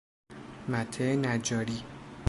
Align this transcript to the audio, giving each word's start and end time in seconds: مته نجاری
مته 0.69 1.15
نجاری 1.15 1.83